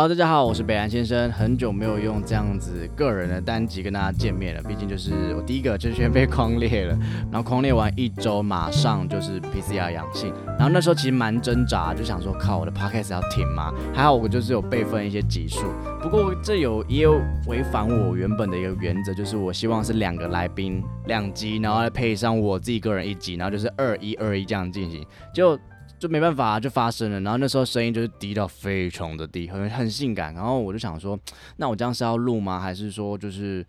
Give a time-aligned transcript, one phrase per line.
[0.00, 1.30] Hello，大家好，我是北岸先生。
[1.30, 6.98] 很久没有用这样子个人的单集跟大家见面了，毕竟就是我第一个圈圈被框裂了，
[7.30, 13.74] 然后框裂完一周，马上就是 PCR 阳性，然后那时候其实蛮挣扎，就想说靠我的 podcast 要停吗？
[13.94, 15.66] 还好我就是有备份一些集数，
[16.00, 25.04] 不过这有也有违反我原本的一个原则，就是我希望是两个来宾两集，然后再配上我自己个人一集，然后就是二一二一这样进行，
[25.34, 25.60] 就。
[26.00, 27.20] 就没办法，就发生了。
[27.20, 30.34] 然后那时候声音就是低到非常的低，很很性感。
[30.34, 31.16] 然后我就想说，
[31.58, 32.58] 那我这样是要录吗？
[32.58, 33.64] 还是说就是，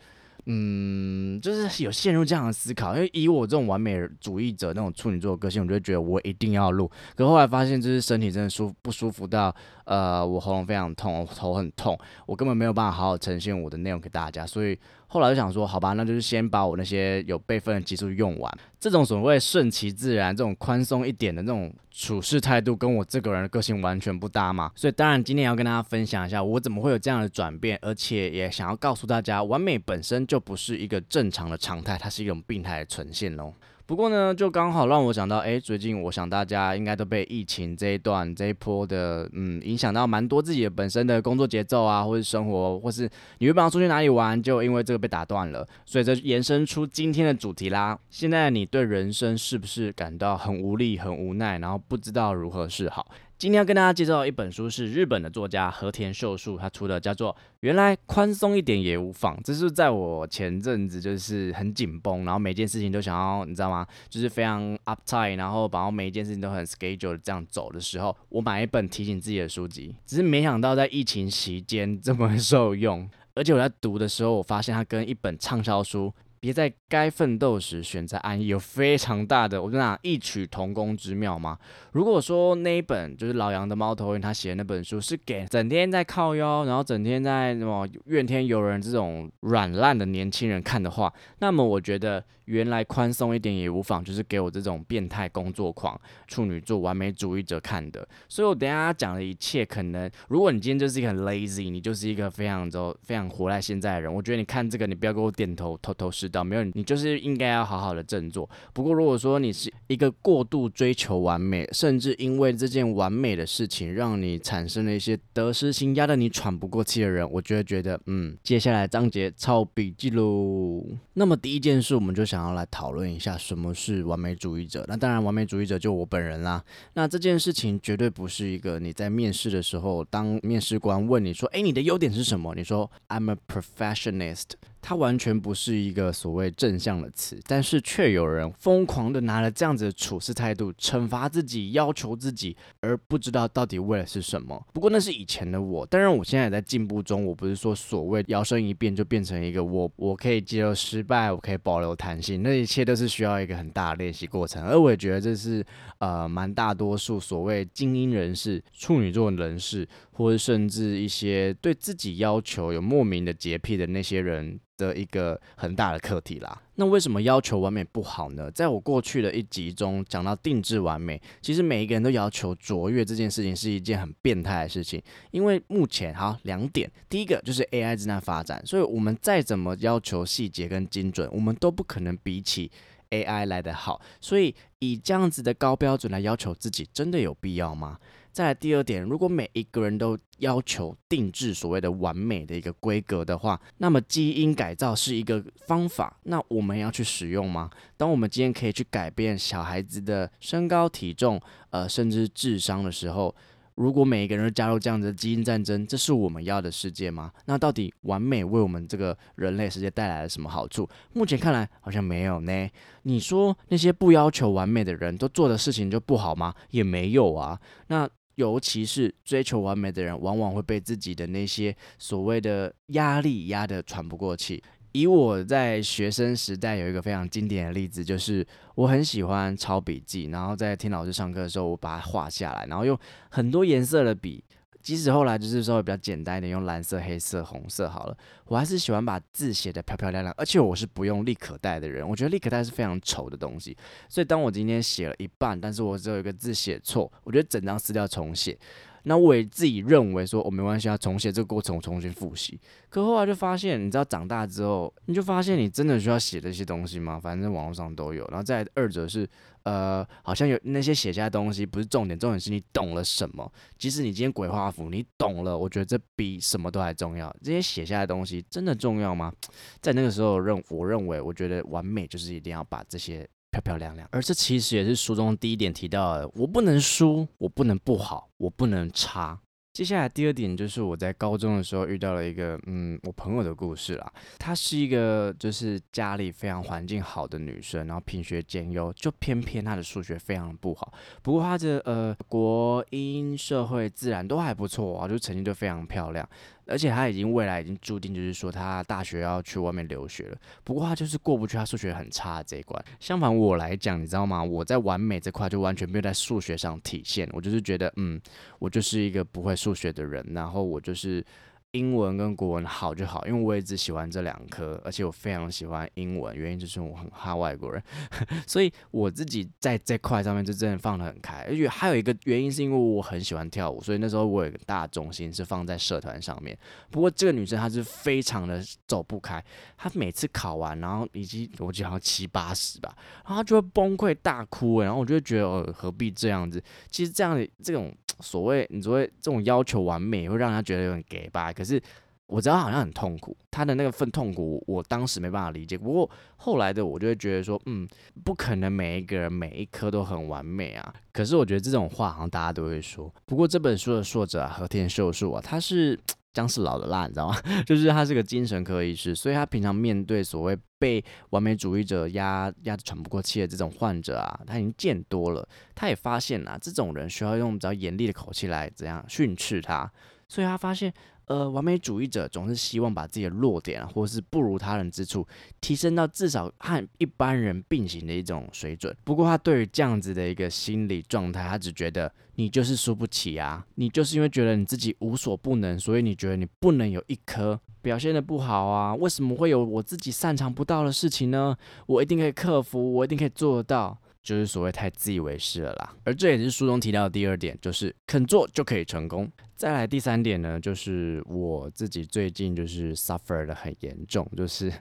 [0.46, 2.96] 嗯，就是有陷入这样的思考？
[2.96, 6.90] 因为以我这种完美主义者那种处女座的个性，我就觉得我一定要录。
[7.16, 14.48] 可后来发现，就是身体真的舒不舒服到，呃，我喉咙非常痛，头很痛，我根本没有办法好好呈现我的内容给大家。
[14.48, 14.80] 所以。
[15.14, 18.58] 后来就想说，好吧，那就是先把我那些有备份的技术用完。
[18.80, 24.72] 这种所谓顺其自然、这种宽松一点的那种处事态度，跟我这个人的个性完全不搭嘛。
[24.74, 33.54] 所以当然今天要跟大家分享一下，我怎么会有这样的转变，而且也想要告诉大家，完美本身就不是一个正常的常态，它是一种病态的呈现喽。
[33.92, 43.04] 不过呢，就刚好让我想到，哎，最近我想大家应该都被疫情这一段这一波的，嗯，影响到蛮多自己本身的工作节奏啊，或是生活，或是
[43.40, 48.00] 你原本要出去哪里玩，就因为这个被打断了，所以这延伸出今天的主题啦。
[48.10, 53.06] 现在你对人生是不是感到很无力、很无奈，然后不知道如何是好？
[53.42, 59.36] 今天要跟大家介绍的一本书是日本的作家和田秀树他出的，叫做《原来宽松一点也无妨》。
[59.44, 63.84] 这是在我前阵子就是很紧绷，然后每件事情都想要，你知道吗？
[64.08, 69.96] 就是非常 uptight，然后把每一件事情都很 schedule 这样走的时候，我买一本提醒自己的书籍。
[70.06, 76.14] 只是没想到在疫情期间这么受用， 而且我在读的时候，我发现它跟一本畅销书。
[76.42, 81.58] 别在该奋斗时选择安逸，有非常大的，我跟你讲异曲同工之妙吗？
[81.94, 92.26] 如果说那一本就是老杨的猫头鹰，他写的那本书是给整天在靠腰，然后整天在什么怨天尤人这种软烂的年轻人看的话，那么我觉得。
[92.52, 98.06] 原来宽松一点也无妨，就是给我这种变态工作狂、处女座完美主义者看的。
[98.28, 108.50] 所以我等下讲的一切，可能如果你今天就是一个很 lazy，你就是一个非常就非常活在现在的人，我觉得你看这个，你不要给我点头头头是道，没有，你就是应该要好好的振作。
[108.74, 120.84] 不过如果说你是一个过度追求完美，甚至因为这件完美的事情让你产生了一些得失心，压得你喘不过气的人，我就会觉得嗯，接下来章节抄笔记喽。
[121.14, 122.41] 那么第一件事，我们就想。
[122.42, 124.84] 然后来讨论一下什么是完美主义者。
[124.88, 126.64] 那当然，完美主义者就我本人啦。
[126.94, 144.66] 那这件事情绝对不是一个你在面试的时候，当面试官问你说：“哎，你的优点是什么？”你说：“I'm a perfectionist。”它完全不是一个所谓正向的词，但是却有人疯狂的拿了这样子的处事态度惩罚自己、要求自己，而不知道到底为了是什么。
[144.74, 147.24] 不过那是以前的我，当然我现在也在进步中。
[147.24, 154.64] 我不是说所谓摇身一变就变成一个我，我可以接受失败，我可以保留弹性，那一切都是需要一个很大的练习过程。
[154.64, 155.64] 而我也觉得这是
[156.00, 164.60] 呃蛮大多数所谓精英人士、处女座人士，或者甚至一些对自己要求有莫名的洁癖的那些人。
[164.82, 166.62] 的一个很大的课题啦。
[166.76, 168.50] 那为什么要求完美不好呢？
[168.50, 175.00] 在我过去的一集中讲到定制完美，其实每一个人都要求卓越这件事情是一件很变态的事情。
[175.30, 182.72] 因为目前好两点，第一个就是 AI 正在发展，所以我们再怎么要求细节跟精准，我们都不可能比起
[183.12, 184.02] AI 来得好。
[184.20, 188.00] 所以以这样子的高标准来要求自己，真的有必要吗？
[188.32, 197.70] 再来第二点，如果每一个人都要求定制所谓的完美的一个规格的话，那么基因改造是一个方法，那我们要去使用吗？
[197.98, 201.42] 当我们今天可以去改变小孩子的身高、体重，
[201.72, 203.36] 呃，甚至智商的时候，
[203.76, 207.32] 如果每一个人都加入这样的基因战争，这是我们要的世界吗？
[207.46, 210.88] 那到底完美为我们这个人类世界带来了什么好处？
[211.14, 212.70] 目前看来好像没有呢。
[213.04, 216.54] 你说那些不要求完美的人都做的事情就不好吗？
[216.70, 217.60] 也没有啊。
[217.88, 224.64] 那尤其是追求完美的人，往往会被自己的那些所谓的压力压得喘不过气。
[224.94, 228.46] 以我在学生时代有一个非常经典的例子，就是
[228.76, 232.98] 我很喜欢抄笔记，然后在听老师上课的时候，我把它画下来，然后用
[233.30, 234.44] 很多颜色的笔。
[234.82, 240.34] 即使后来就是稍微比较简单一点，用蓝色、黑色、红色好了，我还是喜欢把字写得漂漂亮亮。
[240.38, 243.78] 而且我是不用立可带的人，我觉得立可带是非常丑的东西。
[244.10, 248.58] 所以当我今天写了一半，但是我只有一个字写错，我觉得整张撕掉重写。
[249.04, 252.60] 那我也自己认为说，我没关系啊，重写这个过程，我重新复习。
[252.90, 257.20] 可后来就发现，你知道长大之后，你就发现你真的需要写这些东西吗？
[257.20, 258.26] 反正网络上都有。
[258.28, 259.28] 然后再二者是，
[259.64, 263.52] 呃，好像有那些写下来的东西不是重点，重点是你懂了什么。
[263.78, 267.36] 即使你今天鬼画符，你懂了，我觉得这比什么都还重要。
[267.42, 269.34] 这些写下来的东西真的重要吗？
[269.82, 273.28] 在那个时候认，我认为，我觉得完美就是一定要把这些。
[273.52, 279.38] 漂漂亮亮，而这其实也是书中第一点提到的：我不能输，我不能不好，我不能差。
[279.74, 284.14] 接下来第二点就是我在高中的时候遇到了一个嗯，我朋友的故事啦。
[284.38, 290.94] 她是一个就是家里非常环境好的女生，然后品学兼优，就偏偏她的数学非常不好。
[291.22, 296.28] 不过她的呃国英社会自然都还不错啊，就成绩就非常漂亮。
[296.72, 300.38] 而且他已经未来已经注定，就是说他大学要去外面留学了。
[300.64, 302.84] 不过他就是过不去他数学很差这一关。
[303.00, 304.44] 相反我来讲，你知道吗？
[304.44, 307.30] 我在完美这块就完全没有在数学上体现。
[307.34, 308.20] 我就是觉得，嗯，
[308.58, 311.24] 我就是一个不会数学的人，然后我就是。
[311.72, 317.82] 英文跟国文好就好，因为我也只喜欢这两科，而且我非常喜欢英文，原因就是我很怕外国人，
[318.46, 321.46] 所以我自己在这块上面就真的放得很开。
[321.48, 326.58] 而且还有一个原因是因为我很喜欢跳舞，所以那时候我有个大重心是放在社团上面。
[326.90, 329.42] 不过这个女生她是非常的走不开，
[329.78, 332.94] 她每次考完，然后以及我记得好像七八十吧，
[333.26, 336.62] 然后她就会崩溃大哭，然后我就会觉得呃何必这样子？
[336.90, 337.96] 其实这样的这种。
[338.20, 341.52] 所谓你所谓这种要求完美，会让她觉得有点给吧。
[341.62, 341.82] 可是
[342.26, 345.78] 我知道好像很痛苦，他的那个份痛苦，我当时没办法理解。
[345.78, 347.88] 不过后来的我就会觉得说，嗯，
[348.24, 350.94] 不可能每一个人每一科都很完美啊。
[351.14, 353.14] 可是我觉得这种话好像大家都会说。
[353.26, 356.00] 不过这本书的作者和田秀树啊，他是。
[356.34, 357.36] 姜是老的辣，你知道吗？
[357.68, 365.46] 就是他是个精神科医师，所以他平常面对所谓被完美主义者压压得喘不过气的这种患者啊，他已经见多了。
[365.76, 369.92] 他也发现啊，这种人需要用比较严厉的口气来怎样训斥他，
[370.30, 370.94] 所以他发现。
[371.26, 375.26] 呃，完美主义者总是希望把自己的弱点啊，或是不如他人之处，
[375.62, 378.96] 提升到至少和一般人并行的一种水准。
[379.04, 388.94] 不过，他对于这样子的一个心理状态，他只觉得你就是输不起啊，你就是因为觉得你自己无所不能，所以你觉得你不能有一颗表现的不好啊？
[388.96, 391.56] 为什么会有我自己擅长不到的事情呢？
[391.86, 393.98] 我一定可以克服，我一定可以做到。
[394.24, 399.30] 就是所谓太自以为是了啦，而这也是书中提到的第二点，就是肯做就可以成功。
[399.56, 404.72] 再来第三点呢，就是我自己最近就是 suffer 的很严重，就是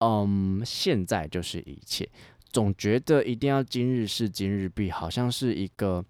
[0.00, 2.08] 嗯，现在就是一切，
[2.52, 6.04] 总觉得一定要今日事今日毕，好像是一个。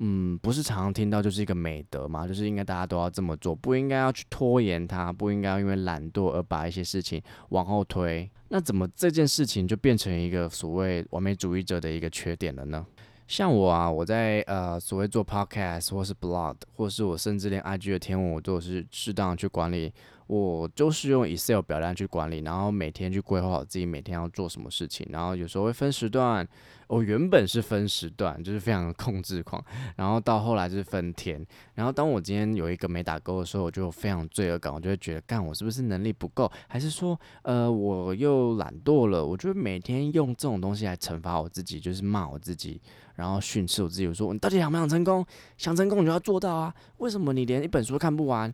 [0.00, 8.28] 嗯，不是常常听到就是一个美德嘛，就是应该大家都要这么做，不应该要去拖延它，不应该因为懒惰而把一些事情往后推。
[8.54, 12.86] 那怎么这件事情就变成一个所谓完美主义者的一个缺点了呢？
[13.26, 19.92] 像我啊，我在呃所谓做 podcast 或是 blog，或是我甚至连 IG 的天文我都是适当去管理。
[20.26, 26.46] 我就是用 Excel 表单去管理，然后每天去规划好自己每天要做什么事情，然后有时候会分时段。
[26.86, 29.62] 我原本是分时段，就是非常控制狂，
[29.96, 31.44] 然后到后来是分天。
[31.74, 39.24] 然后当我今天有一个没打勾的时候，我就非常罪恶感，我就会觉得，干我是不是能力不够，还是说，呃，我又懒惰了？
[39.24, 42.78] 我就每天用这种东西来惩罚我自己，就是骂我自己，
[43.14, 45.24] 然后训斥我自己，我说你到底想不想成功？
[45.56, 46.74] 想成功你就要做到啊！
[46.98, 48.52] 为什么你连一本书都看不完？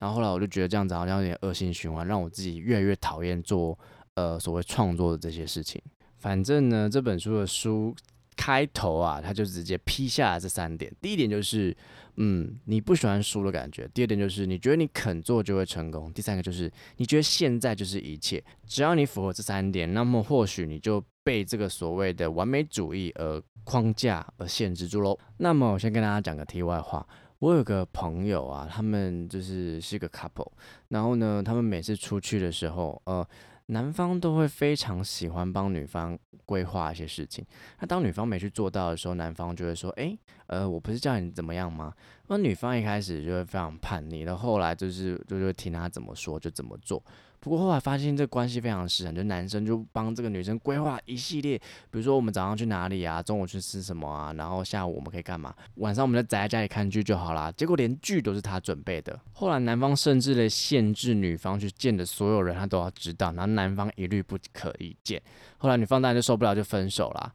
[0.00, 3.78] 然后后来我就觉得这样子好像有点恶性循环，让我自己越来越讨厌做
[4.14, 5.80] 呃所谓创作的这些事情。
[6.16, 7.94] 反正呢，这本书的书
[8.36, 10.90] 开头啊，他就直接批下了这三点。
[11.00, 11.76] 第一点就是，
[12.16, 18.42] 嗯，你不喜欢输的感觉；第二点就是你觉得你肯做就会成功；第三个就是你觉得现在就是一切。
[18.66, 25.18] 只要你符合这三点，那么或许你就被这个所谓的完美主义而框架而限制住喽。
[25.36, 27.06] 那么我先跟大家讲个题外话。
[27.40, 30.52] 我有个朋友啊，他们就是是个 couple，
[30.88, 33.26] 然后呢，他们每次出去的时候，呃，
[33.66, 37.42] 男方都会非常喜欢帮女方规划一些事情。
[37.78, 40.16] 那当女方没去做到的时候，男方就会说：“哎，
[40.50, 41.92] 呃，我不是叫你怎么样吗？”
[42.28, 47.02] 那女方一开始就会非常叛逆，然后后来就是就是听他怎么说就怎么做。
[47.40, 51.56] 不过后来发现这关系非常失衡，就男生就帮这个女生规划一系列，
[51.90, 57.50] 比如说我们早上去哪里啊，中午去吃什么啊，然后下午我们可以干嘛，晚上我们就宅在家里看剧就好啦。
[57.52, 59.18] 结果连剧都是他准备的。
[59.32, 65.20] 后来男方甚至的限制女方去见的所有人，他都要知道，然后男方一律不可以见。
[65.56, 67.32] 后来女方当然就受不了，就分手啦。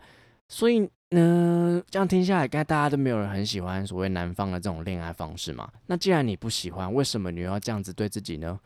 [0.48, 5.72] 所以那，这样听下来，该大家都没有人很喜欢所谓男方的这种恋爱方式嘛？
[5.86, 8.60] 那既然你不喜欢，为什么你要这样子对自己呢？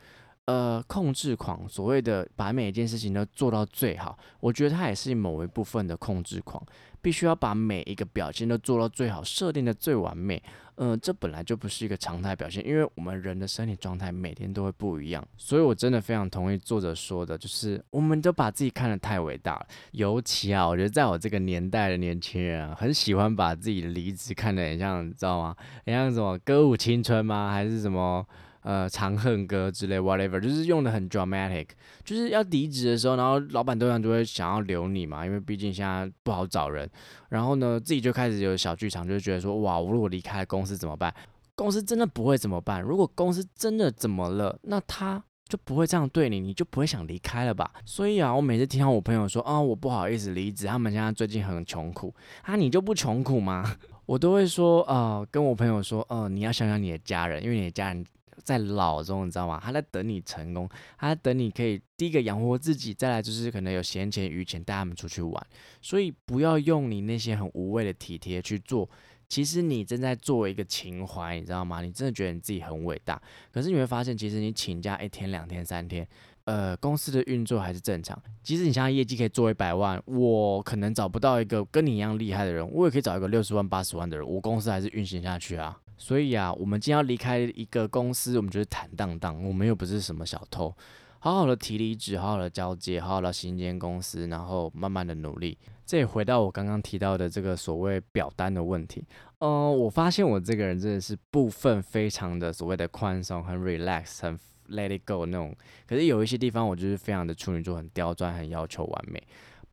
[0.46, 6.60] 呃，控制狂，所谓的把每一件事情都做到最好，我觉得他也是某一部分的控制狂，
[7.00, 10.42] 必须要把每一个表现都做到最好，设定的最完美。
[10.82, 19.66] 嗯，这本来就不是一个常态表现，因为我们人的身体状态每天都会不一样，所以我真的非常同意作者说的，就是我们都把自己看得太伟大了。
[19.92, 25.54] 尤其啊，我觉得在我这个年代的年轻人啊，很喜欢把自己的离职看得很像，你知道吗？
[25.84, 27.52] 很像什么歌舞青春吗？
[27.52, 28.26] 还是什么？
[28.62, 31.66] 呃，长恨歌之类，whatever，就是用的很 dramatic，
[32.04, 36.88] 就是要离职的时候，然后老板通常就会想要留你嘛，因为毕竟现在不好找人。
[37.30, 41.14] 然后呢，自己就开始有小剧场，就觉得说，哇，我如果离开公司怎么办？
[41.54, 42.82] 公司真的不会怎么办？
[42.82, 47.70] 如果公司真的怎么了，那他就不会这样对你，你就不会想离开了吧？
[47.86, 53.76] 所以啊，我每次听到我朋友说，啊，我不好意思离职，他们现在最近很穷苦啊，你就不穷苦吗？
[54.04, 58.04] 我都会说，呃，跟我朋友说，呃，你要想想你的家人，因为你的家人。
[58.44, 59.60] 在老中，你知道吗？
[59.62, 60.68] 他在等你成功，
[60.98, 65.46] 他在等你可以第一个养活自己，再来就是可能有闲钱余钱带他们出去玩。
[65.80, 68.88] 所以不要用你那些很无谓的体贴去做，
[69.28, 71.82] 其实你正在做一个情怀，你知道吗？
[71.82, 73.20] 你真的觉得你自己很伟大，
[73.52, 76.06] 可是你会发现，其实你请假一天、两天、三天，
[76.44, 78.20] 呃，公司的运作还是正常。
[78.42, 85.78] 即使你现在业绩可以做一百万，我可能找不到一个跟你一样厉害的人，我也可以找一个六十万、八十万的人，我公司还是运行下去啊。
[86.02, 90.74] 所以啊，我们今天要离开一个公司，我们就是坦荡荡，我们又不是什么小偷，
[91.18, 95.58] 好好的提离职，好好的交接，好好的新间公司，然后慢慢的努力。
[95.84, 99.04] 这也回到我刚刚提到的这个所谓表单的问题。
[99.40, 104.38] 嗯，我发现我这个人真的是部分非常的所谓的宽松，很 relax，很
[104.70, 105.54] let it go 那种。
[105.86, 109.22] 可是有一些地方我就是非常的处女座，很刁钻，很要求完美。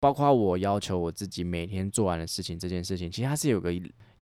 [0.02, 3.72] 包括我要求我自己每天做完的事情，这件事情其实它是有个。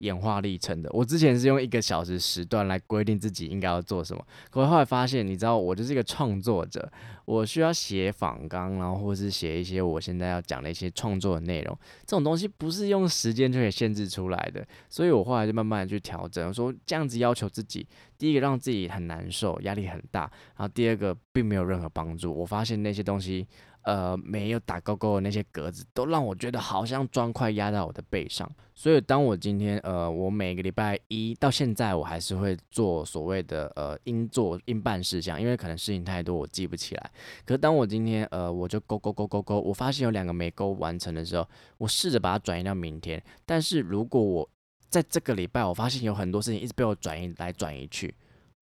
[0.05, 6.89] 演化历程的，我之前是用一个小时时段来规定自己应该要做什么，可是后来发现，你知道，我就是一个创作者，
[7.25, 20.21] 我需要写访纲，然后或是写一些我现在要讲的一些创作的内容，这种东西不是用时间就可以限制出来的，所以我后来就慢慢去调整，说这样子要求自己，第一个让自己很难受，压力很大，
[20.55, 23.47] 然后第二个并没有任何帮助，我发现那些东西。
[23.85, 28.51] 呃，没有打勾勾的那些格子，都让我觉得好像砖块压在我的背上。
[28.73, 37.11] 所以，当我今天，呃，我每个礼拜一到现在，我还是会做所谓的呃应做应办事项，因为可能事情太多，我记不起来。
[37.45, 43.23] 可是，当我今天，呃，我就勾勾勾勾勾，我发现有两个没勾完成的时候，我试着把它转移到明天。
[43.45, 44.49] 但是如果我
[44.89, 48.13] 在这个礼拜，我发现有很多事情一直被我转移来转移去。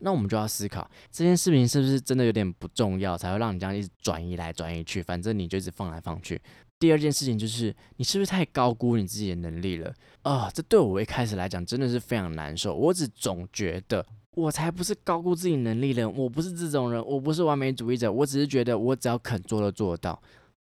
[0.04, 6.40] 那我们就要思考这件事情是不是真的有点不重要，才会让你这样一直转移来转移去，反正你就一直放来放去。
[6.78, 9.94] 第二件事情就是你是不是太高估你自己的能力了
[10.24, 10.52] 啊？
[10.54, 12.76] 这对我一开始来讲真的是非常难受。
[12.76, 18.12] 我只总觉得我才不是高估自己能力的人，我不是这种人，我不是完美主义者。
[18.12, 20.22] 我只是觉得我只要肯做都做得到，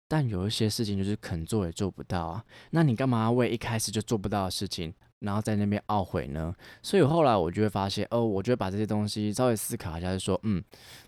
[0.06, 2.44] 但有一些事情就是肯做也做不到啊。
[2.70, 4.94] 那你干嘛为一开始就做不到的事情？
[5.20, 10.62] 然后在那边懊悔呢，所以后来我就会发现，哦，我就会把这些东西稍微思考一下，就说，嗯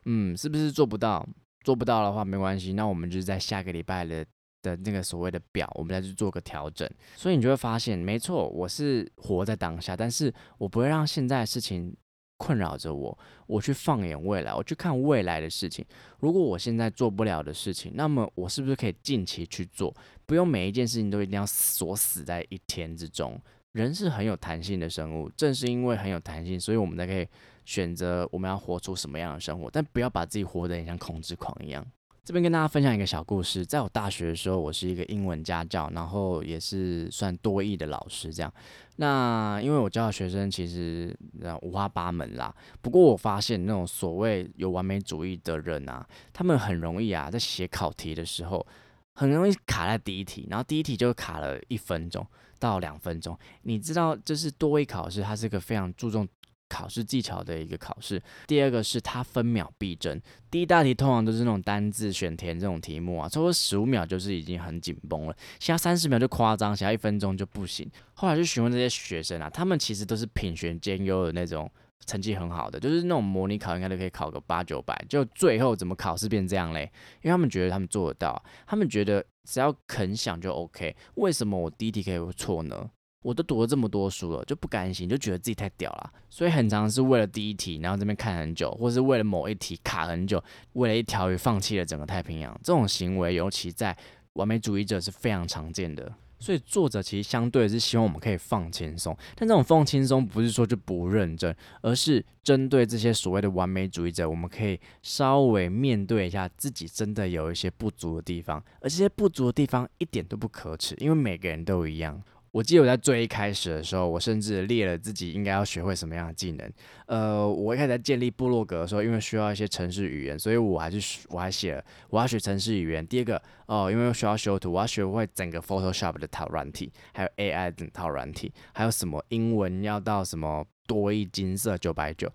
[0.04, 1.26] 嗯，是不是做不到？
[1.64, 4.24] 做不到的话没关系，那我们就是在下个礼拜的
[4.62, 6.88] 的那个所谓的表，我们再去做个调整。
[7.16, 11.92] 所以你就会发现，没错，我是活在当下，但是我不会让现在的事情
[12.36, 15.84] 困扰着我，我去放眼未来，我去看未来的事情。
[16.20, 19.92] 如果我现在做不了的事情，那么我是不是可以近期去做？
[20.24, 23.40] 不用每一件事情都一定要锁死在一天之中。
[23.76, 27.28] 人是很有弹性的生物，正是因为很有弹性，所以我们才可以
[27.66, 29.70] 选择我们要活出什么样的生活。
[29.70, 31.86] 但不要把自己活得很像控制狂一样。
[32.24, 38.32] 这边跟大家分享一个小故事，在我大学的时候，我是一个英文家教，然后也是算多义的老师。
[38.32, 38.50] 这样，
[38.96, 41.14] 那因为我教的学生其实
[41.60, 42.52] 五花八门啦。
[42.80, 48.66] 不过我发现那种所谓有完美主义的人啊，他们很容易啊，在写考题的时候，
[49.12, 52.26] 很容易卡在第一题，然后第一题就卡了一分钟。
[52.58, 56.26] 到两分钟，你知道这是多位考试，它是一个非常注重
[56.68, 58.22] 考试技巧的一个考试。
[58.46, 60.20] 第二个是它分秒必争，
[60.50, 67.90] 第一大题通常都是那种单字选填这种题目啊，超过十五秒就是已经很紧绷了，其他三十秒就夸张，想要一分钟就不行。
[68.14, 71.70] 后来就询问这些学生啊，他们其实都是品学兼优的那种。
[72.04, 76.82] 成绩很好的，就是那种模拟考应该都可以考个八九百，就最后怎么考试变这样嘞？
[77.22, 80.94] 因为他们觉得他们做得到，他们觉得只要肯想就 OK。
[81.14, 82.90] 为什么我第一题可以错呢？
[83.22, 90.40] 我都读了这么多书了，就不甘心，就觉得自己太屌了，所以很常是为了第一题，然后这边看很久，或是为了某一题卡很久，
[90.74, 92.52] 为了一条鱼放弃了整个太平洋。
[92.62, 93.96] 这种行为，尤其在
[94.36, 96.14] 完美主义者是非常常见的。
[96.38, 112.22] 所以作者其实相对是希望我们可以放轻松，但这种放轻松不是说就不认真，而是针对这些所谓的完美主义者，我们可以稍微面对一下自己真的有一些不足的地方，而这些不足的地方一点都不可耻，因为每个人都一样。
[112.52, 116.72] 我记得我在最一开始的时候，我甚至列了自己应该要学会什么样的技能。
[117.06, 123.06] 呃，我一开始在建立部落格的时候，因为需要一些城市语言，所以我还是我还写了我要学城市语言。
[123.06, 132.32] 第二个哦，因为需要修图，我要学会整个 Photoshop 的套软体，还有 AI 整套软体，还有什么英文要到什么多一金色九百九。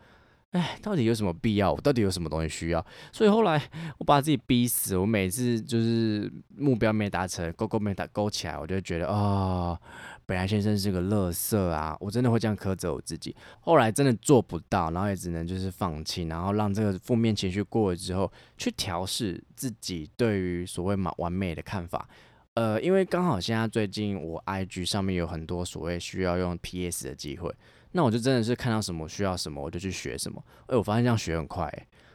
[0.52, 1.72] 哎，到底有什么必要？
[1.72, 2.86] 我到底有什么东西需要？
[3.12, 3.62] 所以后来
[3.98, 4.98] 我把自己逼死。
[4.98, 9.80] 我每次就是目标没达成，勾勾没打勾起来，我就觉得哦。
[10.26, 13.36] 本来先生是个乐色啊，我真的会这样苛责我自己。
[13.60, 22.08] 后来真的做不到，然后也只能就是放弃，然后让这个负面情绪过了之后，去调试自己对于所谓完完美的看法。
[22.54, 27.54] 呃，因为刚好现在最近我 IG 上面有很多所谓需要用 PS 的机会，
[27.94, 30.44] 那我就真的是看到什么需要什么，我就去学什么。
[30.68, 31.72] 哎，我发现这样学很快。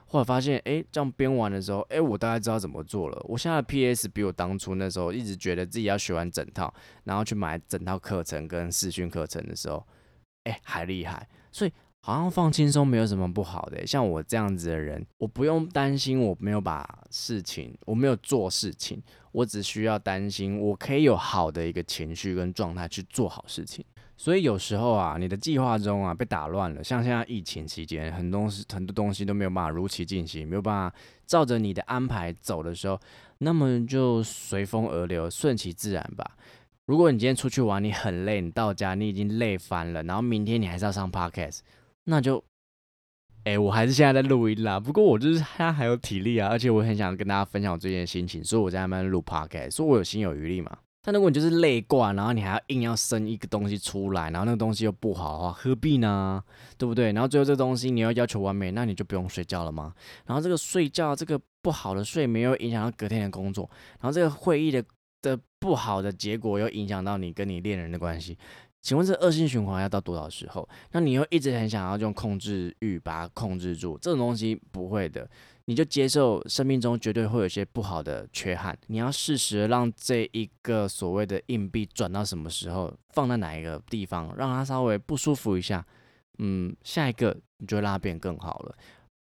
[0.09, 3.21] 后来发现，哎，这样编完的时候，哎，我大概知道怎么做了。
[3.29, 9.85] 我现在的 PS 比我当初那时候一直觉得自己要学完整套，然后去买整套课程跟视讯课程的时候，
[10.45, 11.29] 哎，还厉害。
[11.51, 13.85] 所以好像放轻松没有什么不好的。
[13.85, 19.03] 像我这样子的人，我不用担心我没有把事情，我没有做事情，
[19.33, 23.85] 我只需要担心我可以有好的一个情绪跟状态去做好事情。
[24.19, 30.97] 所以有时候啊，你的计划中啊被打乱了，像现在疫情期间，很多东西很多东西都没有办法如期进行，没有办法
[31.27, 32.99] 照着你的安排走的时候，
[33.39, 36.25] 那么就随风而流，顺其自然吧。
[36.87, 41.59] 如果你今天出去玩，你很累，你到家你已经累翻了，然后明天你还是要上 podcast，
[42.05, 42.43] 那就，
[43.45, 44.81] 哎，我还是现在在录音啦。
[44.81, 50.79] 不过我就是现在还有体力啊，而且我很想跟大家分享我最近的心情，所以我在那边录 podcast，所以我有心有余力嘛。
[51.07, 56.43] 但如果你就是累惯，然后你还要硬要生一个东西出来，然后那个东西又不好的话，何必呢？
[56.77, 57.13] 对不对？
[57.13, 59.95] 然后最后这个东西你要要求完美，那你就不用睡觉了吗？
[60.25, 63.71] 然后这个睡觉这个不好的睡眠又影响到隔天的工作，
[64.01, 64.85] 然后这个会议的
[65.23, 68.37] 的不好的结果又影响到你跟你恋人的关系。
[68.83, 70.69] 请问这恶性循环要到多少时候？
[70.91, 75.29] 那你又一直很想要用控制欲把它控制住，这种东西不会的。
[75.69, 85.85] 你就接受生命中绝对会有些不好的缺憾，你要适时让这一个所谓的硬币转到什么时候，放在哪一个地方，让它稍微不舒服一下，
[86.39, 88.77] 嗯，下一个你就会让它变更好了。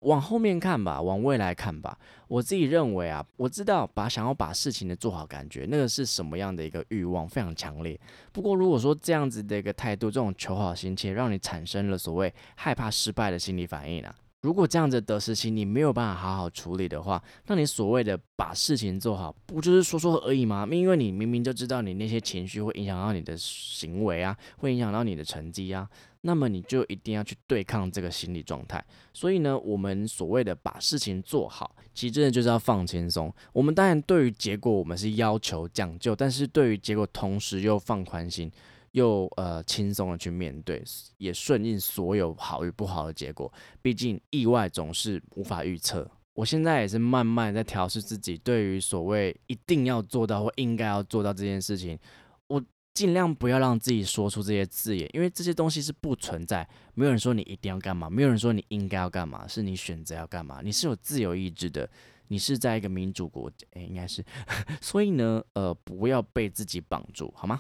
[0.03, 1.99] 往后面看吧，往未来看吧。
[2.29, 7.99] 我自己认为啊，我知道把想要把事情的做好，感觉那个是什么样的一个欲望，非常强烈。
[8.31, 14.15] 不过如果说这样子的一个态度，这种求好心切，让你产生了所谓害怕失败的心理反应啊。
[14.41, 20.65] 如果这样子得失心你没有办法好好处理的话，那你所谓的把事情做好，不就是说说而已吗？
[20.71, 25.89] 因为你明明就知道你那些情绪会影响到你的行为啊，会影响到你的成绩啊，
[26.21, 28.81] 那么你就一定要去对抗这个心理状态。
[29.13, 33.33] 所以呢，我们所谓的把事情做好，其实真的就是要放轻松。
[33.51, 38.49] 我们当然对于结果我们是要求讲究，但是对于结果同时又放宽心。
[38.91, 40.83] 又呃轻松的去面对，
[41.17, 43.51] 也顺应所有好与不好的结果。
[43.81, 46.09] 毕竟意外总是无法预测。
[46.33, 51.99] 我现在也是慢慢在调试自己，对于所谓一定要做到或应该要做到这件事情，
[52.47, 56.65] 我尽量不要让自己说出这些字眼，因为这些东西是不存在。
[56.93, 60.61] 没有人说你一定要干嘛，没有人说你应该要干嘛，是你选择要干嘛。
[60.63, 61.89] 你是有自由意志的，
[62.29, 64.23] 你是在一个民主国家，应该是。
[64.79, 67.59] 所以呢，呃，不要被自己绑住，好吗？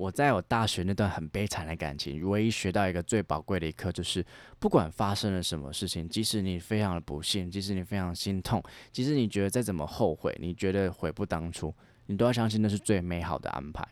[0.00, 4.24] 我在我大学那段很悲惨的感情，唯一学到一个最宝贵的一课，就是
[4.58, 11.74] 不管发生了什么事情，即使你非常的不幸，即使你非常心痛，即使你觉得再怎么后悔，你觉得悔不当初，
[12.06, 13.86] 你都要相信那是最美好的安排。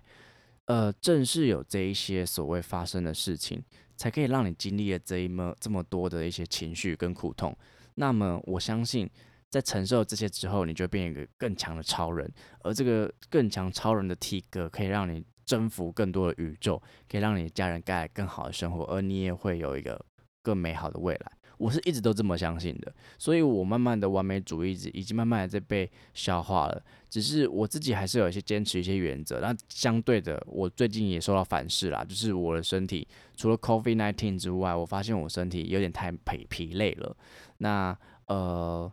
[0.65, 3.63] 呃，正是有这一些所谓发生的事情，
[3.95, 7.55] 才可以让你经历了这一么这么多的一些情绪跟苦痛。
[7.97, 9.07] 那么我相信，
[9.51, 15.23] 在承受这些之后，你就变一个更强的超人，而这个更强超人的体格，可以让你。
[15.49, 16.81] 征服更多的宇宙，
[17.11, 19.99] 可以让你的家人带来更好的生活，而你也会有一个
[20.43, 21.33] 更美好的未来。
[21.57, 26.83] 我是一直都这么相信的，所以我慢慢的完美主义已经慢慢的在被消化了。
[27.09, 29.41] 只是我自己还是有一些坚持一些原则。
[29.41, 37.17] 那相对的，我最近也受到反噬啦，就是我的身体除了 COVID nineteen 之外，我发现我身体有点太疲疲累了。
[37.57, 38.93] 那呃。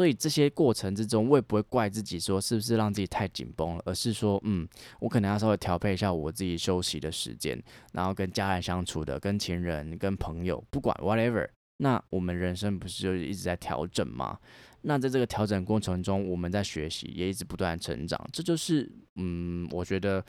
[0.00, 4.66] 所以这些过程之中，我也不会怪自己说是不是让自己太紧绷了，而是说，嗯，
[4.98, 11.46] 我可能要稍微调配一下我自己休息的时间，然后跟家人相处的，跟情人、跟朋友，不管 whatever。
[11.76, 14.38] 那我们人生不是就一直在调整吗？
[14.80, 18.18] 那在这个调整过程中，我们在学习，也一直不断成长。
[18.32, 20.24] 这就是，嗯，我觉得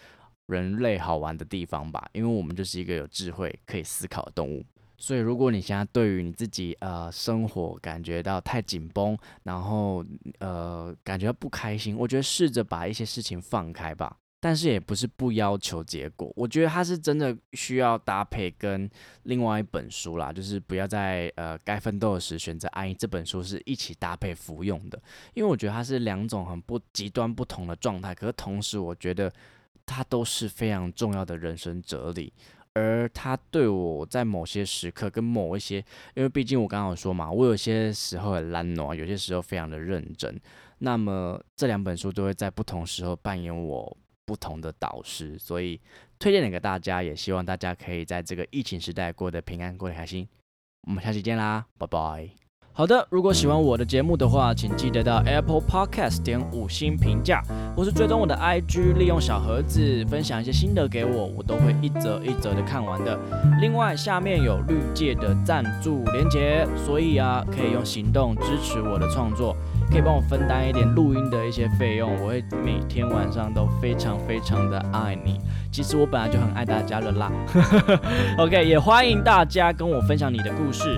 [0.48, 4.66] 人类好玩的地方吧，因为我们就是一个有智慧、可以思考的动物。
[5.02, 10.06] 所以，如果你现在对于你自己呃生活感觉到太紧绷，然后
[10.38, 14.16] 呃感觉到不开心，我觉得试着把一些事情放开吧。
[14.40, 18.90] 但是也不是不要求结果，我觉得它是真的需要搭配跟
[19.24, 25.02] 另外一本书啦，就是不要在呃该奋斗时选择安逸这本书是一起搭配服用的，
[25.36, 29.32] 因为我觉得它是两种很不极端不同的状态，可是同时我觉得
[29.86, 32.34] 它都是非常重要的人生哲理，
[32.74, 35.78] 而他对我在某些时刻跟某一些，
[36.16, 40.40] 因为毕竟我刚刚说嘛，我有些时候很懒惰，有些时候非常的认真，
[40.80, 43.98] 那么这两本书都会在不同时候扮演我。
[44.24, 45.78] 不同的导师，所以
[46.18, 50.26] 推荐给大家，也希望大家可以在这个疫情时代过得平安，过得开心。
[50.88, 52.41] 我们下期见啦，拜拜。
[52.82, 57.44] 好的，如果喜欢我的节目的话，请记得到 Apple Podcast 点五星评价，
[57.76, 63.16] 或是追踪我的 IG，利用小盒子分享一些心得给我，我都会一则一则的看完的。
[63.62, 69.56] 另外，下面有绿界的赞助连结，所以啊，可以用行动支持我的创作。
[69.92, 75.38] 可以帮我分担一点录音的一些费用，我会每天晚上都非常非常的爱你。
[75.70, 77.30] 其实我本来就很爱大家了啦。
[78.40, 80.98] OK，也欢迎大家跟我分享你的故事，